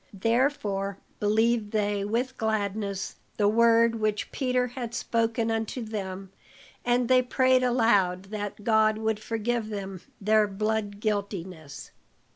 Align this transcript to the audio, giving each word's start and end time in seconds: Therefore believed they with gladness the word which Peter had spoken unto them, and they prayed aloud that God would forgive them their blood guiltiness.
Therefore 0.19 0.97
believed 1.19 1.69
they 1.69 2.03
with 2.03 2.35
gladness 2.35 3.17
the 3.37 3.47
word 3.47 3.93
which 3.93 4.31
Peter 4.31 4.65
had 4.69 4.95
spoken 4.95 5.51
unto 5.51 5.83
them, 5.83 6.31
and 6.83 7.07
they 7.07 7.21
prayed 7.21 7.61
aloud 7.61 8.23
that 8.31 8.63
God 8.63 8.97
would 8.97 9.19
forgive 9.19 9.69
them 9.69 10.01
their 10.19 10.47
blood 10.47 11.01
guiltiness. 11.01 11.91